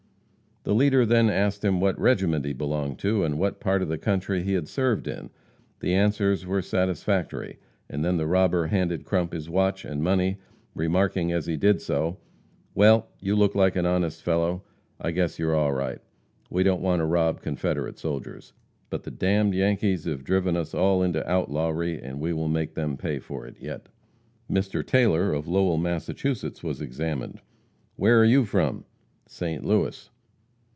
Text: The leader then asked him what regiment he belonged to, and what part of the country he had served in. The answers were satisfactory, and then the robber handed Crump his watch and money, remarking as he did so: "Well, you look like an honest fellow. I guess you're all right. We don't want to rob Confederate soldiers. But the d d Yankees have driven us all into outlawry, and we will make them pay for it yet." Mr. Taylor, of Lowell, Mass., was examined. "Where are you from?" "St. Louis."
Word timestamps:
The 0.63 0.75
leader 0.75 1.07
then 1.07 1.27
asked 1.27 1.65
him 1.65 1.81
what 1.81 1.97
regiment 1.99 2.45
he 2.45 2.53
belonged 2.53 2.99
to, 2.99 3.23
and 3.23 3.39
what 3.39 3.59
part 3.59 3.81
of 3.81 3.87
the 3.87 3.97
country 3.97 4.43
he 4.43 4.53
had 4.53 4.67
served 4.67 5.07
in. 5.07 5.31
The 5.79 5.95
answers 5.95 6.45
were 6.45 6.61
satisfactory, 6.61 7.57
and 7.89 8.05
then 8.05 8.17
the 8.17 8.27
robber 8.27 8.67
handed 8.67 9.03
Crump 9.03 9.33
his 9.33 9.49
watch 9.49 9.83
and 9.83 10.03
money, 10.03 10.37
remarking 10.75 11.31
as 11.31 11.47
he 11.47 11.57
did 11.57 11.81
so: 11.81 12.19
"Well, 12.75 13.07
you 13.19 13.35
look 13.35 13.55
like 13.55 13.75
an 13.75 13.87
honest 13.87 14.21
fellow. 14.21 14.61
I 14.99 15.09
guess 15.09 15.39
you're 15.39 15.55
all 15.55 15.73
right. 15.73 15.97
We 16.51 16.61
don't 16.61 16.83
want 16.83 16.99
to 16.99 17.05
rob 17.05 17.41
Confederate 17.41 17.97
soldiers. 17.97 18.53
But 18.91 19.01
the 19.01 19.09
d 19.09 19.49
d 19.49 19.57
Yankees 19.57 20.03
have 20.05 20.23
driven 20.23 20.55
us 20.55 20.75
all 20.75 21.01
into 21.01 21.27
outlawry, 21.27 21.99
and 21.99 22.19
we 22.19 22.33
will 22.33 22.47
make 22.49 22.75
them 22.75 22.97
pay 22.97 23.17
for 23.17 23.47
it 23.47 23.55
yet." 23.59 23.89
Mr. 24.47 24.85
Taylor, 24.85 25.33
of 25.33 25.47
Lowell, 25.47 25.77
Mass., 25.77 26.07
was 26.61 26.81
examined. 26.83 27.41
"Where 27.95 28.21
are 28.21 28.25
you 28.25 28.45
from?" 28.45 28.85
"St. 29.25 29.65
Louis." 29.65 30.11